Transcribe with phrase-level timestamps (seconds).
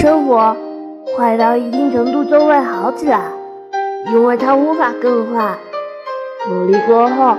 [0.00, 0.56] 生活
[1.16, 3.20] 坏到一定程度就会好起来，
[4.12, 5.58] 因为它无法更坏。
[6.48, 7.36] 努力过后，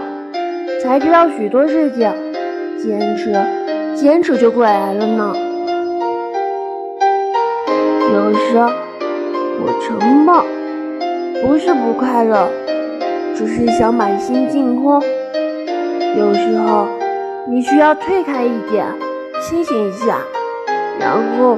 [0.83, 2.11] 才知道许多事情，
[2.77, 3.33] 坚持，
[3.95, 5.33] 坚持就会来了呢。
[8.13, 10.43] 有时，我沉默，
[11.41, 12.49] 不是不快乐，
[13.37, 15.01] 只是想把心静空。
[16.17, 16.89] 有时候，
[17.47, 18.85] 你需要退开一点，
[19.41, 20.17] 清醒一下，
[20.99, 21.57] 然后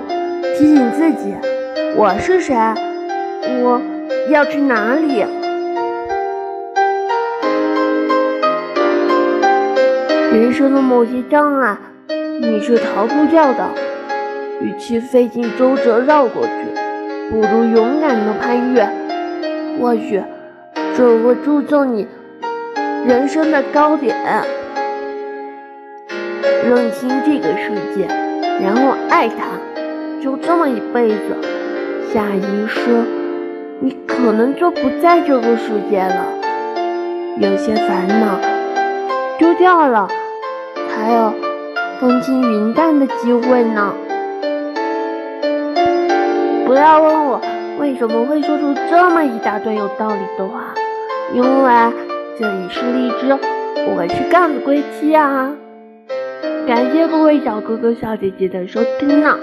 [0.57, 1.33] 提醒自己：
[1.95, 2.55] 我是谁？
[3.63, 3.81] 我
[4.29, 5.25] 要去哪里？
[10.31, 11.77] 人生的某些障碍，
[12.39, 13.67] 你是逃不掉的。
[14.61, 16.51] 与其费尽周折绕过去，
[17.31, 18.87] 不如勇敢的攀越。
[19.79, 20.21] 或许，
[20.95, 22.07] 这会铸就你。
[23.07, 24.15] 人生的高点，
[26.63, 28.05] 认清这个世界，
[28.61, 29.47] 然后爱它，
[30.21, 31.35] 就这么一辈子。
[32.13, 33.03] 下一世，
[33.79, 36.25] 你可能就不在这个世界了。
[37.39, 38.39] 有些烦恼
[39.39, 40.07] 丢掉了，
[40.89, 41.33] 才有
[41.99, 43.93] 风轻云淡的机会呢。
[46.65, 47.41] 不要问我
[47.79, 50.73] 为什么会说出这么一大段有道理的话，
[51.33, 51.71] 因为。
[52.39, 53.37] 这里是荔枝，
[53.93, 55.51] 我是杠子归期啊！
[56.65, 59.37] 感谢各位小哥哥小姐姐的收听呢。